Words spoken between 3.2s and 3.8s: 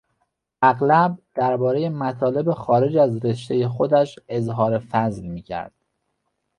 رشتهی